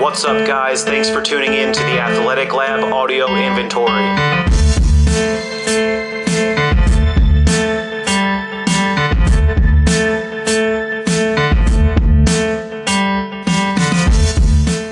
[0.00, 0.82] What's up, guys?
[0.82, 3.90] Thanks for tuning in to the Athletic Lab audio inventory.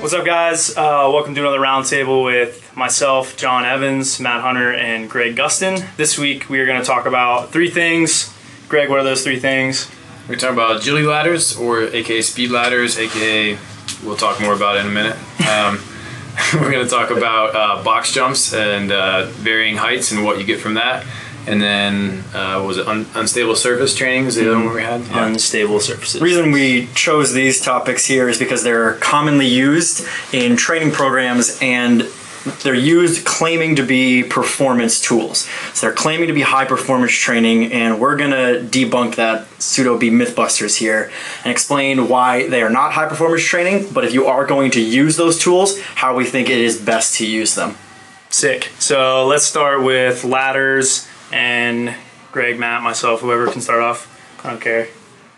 [0.00, 0.70] What's up, guys?
[0.70, 5.84] Uh, welcome to another roundtable with myself, John Evans, Matt Hunter, and Greg Gustin.
[5.98, 8.34] This week we are going to talk about three things.
[8.70, 9.90] Greg, what are those three things?
[10.30, 13.58] We're talking about agility ladders, or aka speed ladders, aka
[14.04, 15.16] we'll talk more about in a minute.
[15.48, 15.80] Um,
[16.54, 20.44] we're going to talk about uh, box jumps and uh, varying heights and what you
[20.44, 21.06] get from that.
[21.46, 24.26] And then, uh, what was it un- unstable surface training?
[24.26, 25.02] Is the other one we had?
[25.02, 25.26] Yeah.
[25.26, 26.20] Unstable surfaces.
[26.20, 31.58] The reason we chose these topics here is because they're commonly used in training programs
[31.60, 32.08] and
[32.62, 35.48] they're used claiming to be performance tools.
[35.72, 40.10] So they're claiming to be high performance training, and we're gonna debunk that pseudo be
[40.10, 41.10] mythbusters here
[41.44, 44.80] and explain why they are not high performance training, but if you are going to
[44.80, 47.76] use those tools, how we think it is best to use them.
[48.30, 48.70] Sick.
[48.78, 51.94] So let's start with ladders and
[52.32, 54.10] Greg, Matt, myself, whoever can start off.
[54.44, 54.88] I don't care.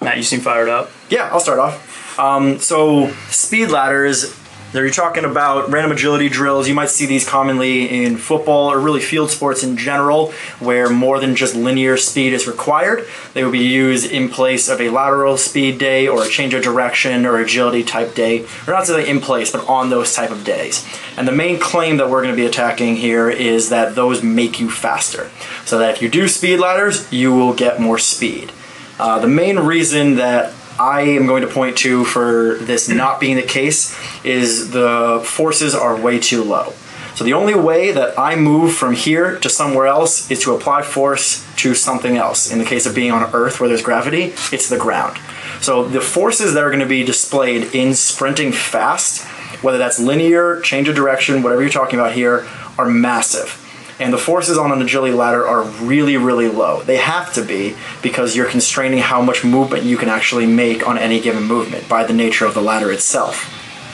[0.00, 0.90] Matt, you seem fired up.
[1.10, 2.18] Yeah, I'll start off.
[2.18, 4.34] Um, so, speed ladders,
[4.72, 6.68] they're talking about random agility drills.
[6.68, 11.20] You might see these commonly in football or really field sports in general, where more
[11.20, 13.06] than just linear speed is required.
[13.32, 16.62] They will be used in place of a lateral speed day or a change of
[16.62, 20.44] direction or agility type day, or not necessarily in place, but on those type of
[20.44, 20.86] days.
[21.16, 24.60] And the main claim that we're going to be attacking here is that those make
[24.60, 25.30] you faster.
[25.64, 28.52] So that if you do speed ladders, you will get more speed.
[28.98, 33.36] Uh, the main reason that I am going to point to for this not being
[33.36, 36.72] the case is the forces are way too low.
[37.14, 40.82] So the only way that I move from here to somewhere else is to apply
[40.82, 42.52] force to something else.
[42.52, 45.18] In the case of being on Earth where there's gravity, it's the ground.
[45.60, 49.24] So the forces that are going to be displayed in sprinting fast,
[49.62, 52.46] whether that's linear, change of direction, whatever you're talking about here,
[52.78, 53.64] are massive
[54.00, 57.74] and the forces on an agility ladder are really really low they have to be
[58.02, 62.04] because you're constraining how much movement you can actually make on any given movement by
[62.04, 63.36] the nature of the ladder itself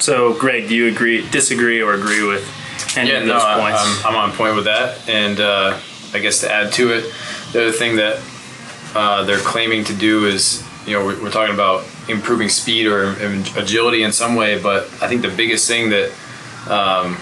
[0.00, 2.42] So, Greg, do you agree, disagree, or agree with
[2.96, 3.80] any Yeah, of no, those I- points?
[4.04, 4.98] I'm, I'm on point with that.
[5.08, 5.78] And uh,
[6.12, 7.04] I guess to add to it,
[7.52, 8.18] the other thing that
[8.96, 13.12] uh, they're claiming to do is, you know, we're, we're talking about improving speed or
[13.56, 16.10] agility in some way, but I think the biggest thing that
[16.68, 17.16] um,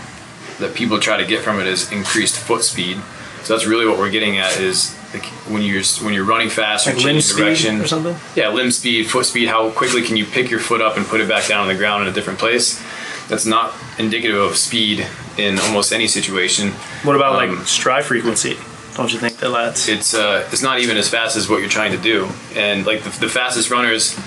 [0.58, 2.98] that people try to get from it is increased foot speed.
[3.42, 6.86] So that's really what we're getting at is like when you're when you're running fast
[6.86, 8.16] or Like changing direction speed or something?
[8.36, 11.20] yeah, limb speed, foot speed, how quickly can you pick your foot up and put
[11.20, 12.82] it back down on the ground in a different place?
[13.28, 15.06] That's not indicative of speed
[15.38, 16.70] in almost any situation.
[17.04, 18.56] What about Um, like stride frequency?
[18.94, 21.68] Don't you think that that's It's uh, it's not even as fast as what you're
[21.70, 22.28] trying to do.
[22.54, 24.18] And like the, the fastest runners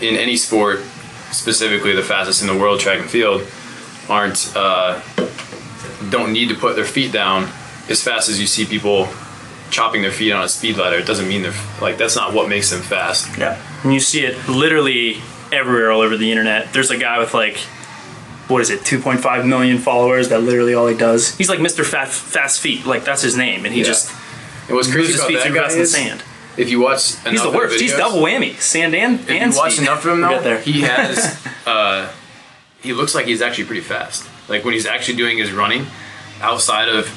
[0.00, 0.80] in any sport,
[1.30, 3.46] specifically the fastest in the world, track and field,
[4.08, 5.00] aren't uh,
[6.16, 7.48] don't need to put their feet down
[7.88, 9.08] as fast as you see people
[9.70, 10.96] chopping their feet on a speed ladder.
[10.96, 13.36] It doesn't mean they're like that's not what makes them fast.
[13.38, 15.16] yeah And you see it literally
[15.52, 16.72] everywhere all over the internet.
[16.72, 17.56] There's a guy with like,
[18.48, 21.36] what is it, 2.5 million followers that literally all he does.
[21.36, 21.84] He's like Mr.
[21.84, 23.86] Fat, Fast Feet, like that's his name, and he Yeah.
[23.86, 24.12] just
[24.68, 26.22] And what's moves crazy about feet that through guy is, sand.
[26.56, 27.80] if you watch He's the worst.
[27.80, 29.82] He's double whammy, sand and If and you watch speed.
[29.88, 30.60] enough of him though, there.
[30.60, 31.16] he has
[31.66, 32.08] uh,
[32.82, 34.28] he looks like he's actually pretty fast.
[34.48, 35.86] Like when he's actually doing his running
[36.44, 37.08] outside of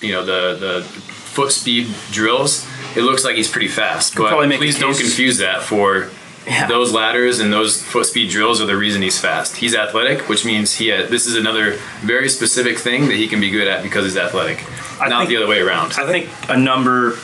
[0.00, 0.82] you know the the
[1.36, 4.16] foot speed drills, it looks like he's pretty fast.
[4.16, 6.10] But make please don't confuse that for
[6.46, 6.66] Yeah.
[6.68, 9.56] those ladders and those foot speed drills are the reason he's fast.
[9.56, 11.72] He's athletic, which means he ha this is another
[12.02, 14.58] very specific thing that he can be good at because he's athletic,
[15.00, 15.92] I not think- the other way around.
[15.98, 17.18] I think a number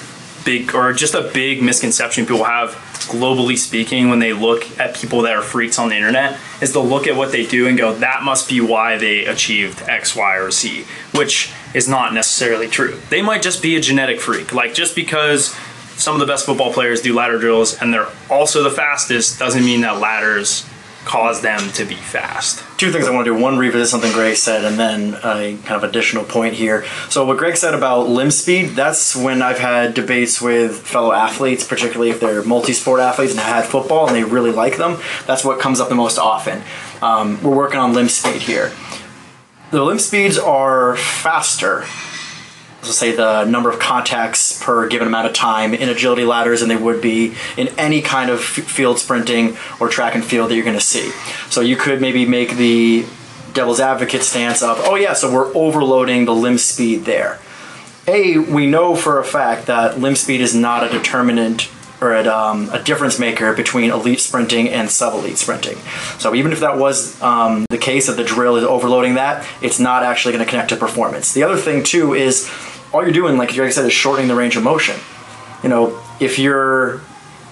[0.45, 2.71] big or just a big misconception people have
[3.11, 6.87] globally speaking when they look at people that are freaks on the internet is they'll
[6.87, 10.37] look at what they do and go that must be why they achieved x y
[10.37, 13.01] or z which is not necessarily true.
[13.09, 14.53] They might just be a genetic freak.
[14.53, 15.57] Like just because
[15.97, 19.65] some of the best football players do ladder drills and they're also the fastest doesn't
[19.65, 20.67] mean that ladders
[21.05, 23.41] cause them to be fast two things I want to do.
[23.41, 26.85] One, revisit something Greg said, and then a kind of additional point here.
[27.09, 31.65] So, what Greg said about limb speed, that's when I've had debates with fellow athletes,
[31.65, 34.99] particularly if they're multi sport athletes and have had football and they really like them.
[35.29, 36.61] That's what comes up the most often.
[37.01, 38.73] Um, we're working on limb speed here.
[39.71, 41.85] The limb speeds are faster.
[42.83, 46.69] Let's say the number of contacts per given amount of time in agility ladders than
[46.69, 50.65] they would be in any kind of field sprinting or track and field that you're
[50.65, 51.11] going to see.
[51.49, 53.07] So you could maybe make the
[53.53, 57.39] devil's advocate stance of, oh yeah, so we're overloading the limb speed there.
[58.09, 61.71] A, we know for a fact that limb speed is not a determinant
[62.01, 65.79] or a, um, a difference maker between elite sprinting and sub elite sprinting.
[66.19, 69.79] So even if that was um, the case that the drill is overloading that, it's
[69.79, 71.33] not actually going to connect to performance.
[71.33, 72.51] The other thing too is
[72.93, 74.97] all you're doing, like I said, is shortening the range of motion.
[75.63, 76.97] You know, if you're,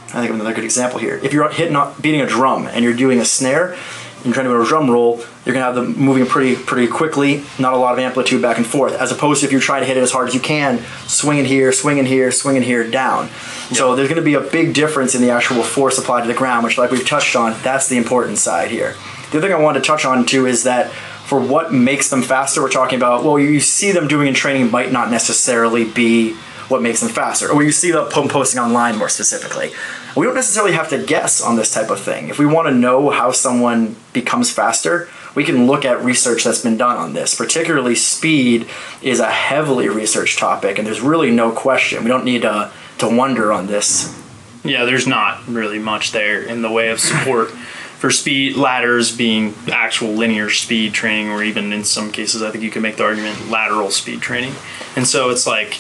[0.09, 1.19] I think of another good example here.
[1.23, 3.77] If you're hitting, beating a drum and you're doing a snare,
[4.25, 7.43] and trying to do a drum roll, you're gonna have them moving pretty pretty quickly,
[7.59, 8.93] not a lot of amplitude back and forth.
[8.93, 11.47] As opposed to if you're trying to hit it as hard as you can, swinging
[11.47, 13.29] here, swinging here, swinging here, down.
[13.73, 16.65] So there's gonna be a big difference in the actual force applied to the ground,
[16.65, 18.95] which like we've touched on, that's the important side here.
[19.31, 20.93] The other thing I wanted to touch on too is that
[21.31, 24.69] for what makes them faster, we're talking about well, you see them doing in training
[24.69, 26.35] might not necessarily be
[26.67, 29.71] what makes them faster, or you see them posting online more specifically.
[30.17, 32.31] We don't necessarily have to guess on this type of thing.
[32.31, 36.63] If we want to know how someone becomes faster, we can look at research that's
[36.63, 37.37] been done on this.
[37.37, 38.69] Particularly, speed
[39.01, 42.03] is a heavily researched topic, and there's really no question.
[42.03, 44.17] We don't need to, to wonder on this.
[44.65, 47.53] Yeah, there's not really much there in the way of support
[48.01, 52.65] for speed ladders being actual linear speed training, or even in some cases, I think
[52.65, 54.55] you can make the argument lateral speed training.
[54.97, 55.75] And so it's like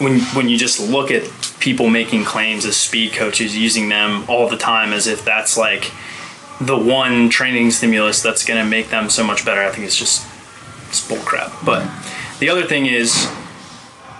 [0.00, 1.22] when when you just look at
[1.60, 5.92] people making claims as speed coaches using them all the time as if that's like
[6.60, 9.96] the one training stimulus that's going to make them so much better i think it's
[9.96, 10.26] just
[10.88, 11.88] it's bull crap but
[12.38, 13.28] the other thing is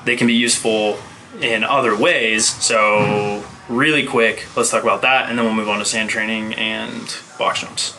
[0.04, 0.98] they can be useful
[1.40, 5.78] in other ways so really quick let's talk about that and then we'll move on
[5.78, 7.96] to sand training and box jumps.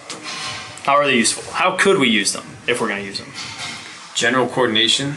[0.83, 1.53] How are they useful?
[1.53, 3.31] How could we use them if we're going to use them?
[4.15, 5.15] General coordination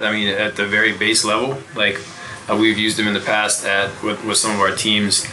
[0.00, 2.00] I mean, at the very base level, like
[2.48, 5.26] uh, we've used them in the past at with, with some of our teams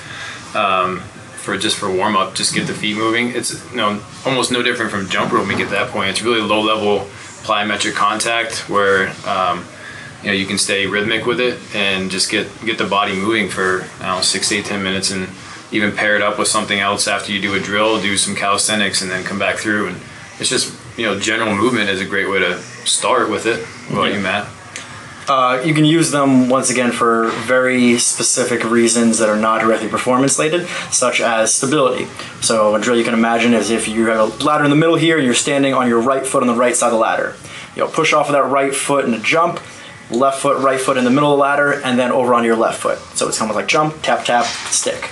[0.56, 1.00] um,
[1.38, 3.30] for just for warm up, just get the feet moving.
[3.30, 6.62] It's you know almost no different from jump we get that point, it's really low
[6.62, 7.08] level
[7.44, 9.64] plyometric contact where um,
[10.26, 13.48] you know you can stay rhythmic with it and just get get the body moving
[13.48, 15.30] for I don't know six, eight, ten minutes, and
[15.72, 19.04] even pair it up with something else after you do a drill, do some calisthenics,
[19.04, 19.90] and then come back through.
[19.90, 19.98] And
[20.40, 23.64] it's just you know general movement is a great way to start with it.
[23.92, 24.50] What about you, Matt?
[25.28, 29.88] Uh, you can use them once again for very specific reasons that are not directly
[29.88, 32.06] performance related, such as stability.
[32.42, 34.96] So a drill you can imagine is if you have a ladder in the middle
[34.96, 37.36] here and you're standing on your right foot on the right side of the ladder.
[37.76, 39.60] You'll push off of that right foot and a jump,
[40.12, 42.56] left foot, right foot in the middle of the ladder, and then over onto your
[42.56, 43.00] left foot.
[43.16, 45.10] So it's kind of like jump, tap, tap, stick.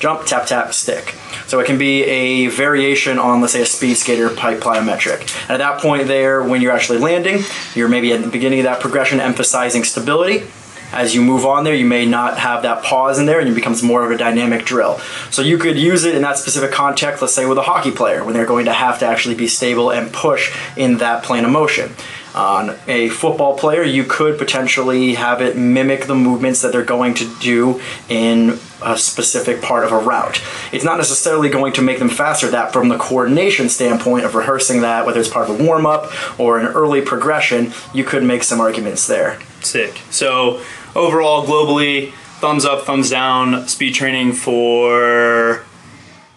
[0.00, 1.14] Jump, tap, tap, stick.
[1.46, 5.48] So it can be a variation on, let's say, a speed skater pipe plyometric.
[5.48, 7.44] At that point there, when you're actually landing,
[7.74, 10.44] you're maybe at the beginning of that progression emphasizing stability.
[10.92, 13.54] As you move on there, you may not have that pause in there and it
[13.54, 14.98] becomes more of a dynamic drill.
[15.30, 18.24] So you could use it in that specific context, let's say with a hockey player,
[18.24, 21.50] when they're going to have to actually be stable and push in that plane of
[21.50, 21.92] motion.
[22.34, 27.14] On a football player, you could potentially have it mimic the movements that they're going
[27.14, 30.42] to do in a specific part of a route.
[30.72, 32.48] It's not necessarily going to make them faster.
[32.48, 36.10] That, from the coordination standpoint of rehearsing that, whether it's part of a warm up
[36.40, 39.38] or an early progression, you could make some arguments there.
[39.60, 40.00] Sick.
[40.10, 40.62] So,
[40.94, 45.64] overall, globally, thumbs up, thumbs down, speed training for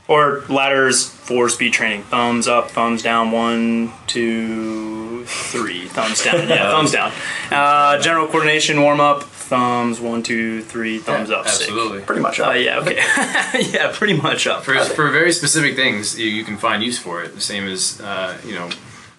[0.07, 2.03] or ladders for speed training.
[2.03, 3.31] Thumbs up, thumbs down.
[3.31, 4.94] One, two,
[5.25, 5.87] three.
[5.87, 6.47] Thumbs down.
[6.47, 7.11] Yeah, thumbs down.
[7.51, 9.23] Uh, general coordination warm up.
[9.23, 10.97] Thumbs one, two, three.
[10.97, 11.45] Thumbs yeah, up.
[11.45, 12.01] Absolutely.
[12.01, 12.49] Pretty much up.
[12.49, 12.79] Uh, yeah.
[12.79, 12.95] Okay.
[13.71, 13.91] yeah.
[13.93, 14.63] Pretty much up.
[14.63, 17.35] For, for very specific things, you, you can find use for it.
[17.35, 18.69] The same as uh, you know,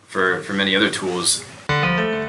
[0.07, 1.45] for for many other tools.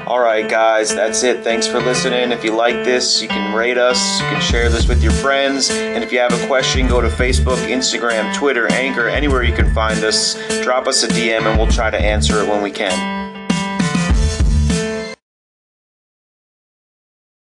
[0.08, 1.44] All right, guys, that's it.
[1.44, 2.32] Thanks for listening.
[2.32, 5.68] If you like this, you can rate us, you can share this with your friends.
[5.70, 9.70] And if you have a question, go to Facebook, Instagram, Twitter, Anchor, anywhere you can
[9.74, 10.34] find us.
[10.62, 13.37] Drop us a DM and we'll try to answer it when we can.